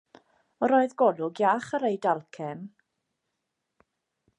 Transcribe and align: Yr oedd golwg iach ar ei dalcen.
Yr 0.67 0.73
oedd 0.77 0.95
golwg 1.01 1.43
iach 1.43 1.69
ar 1.79 1.87
ei 1.91 2.01
dalcen. 2.07 2.67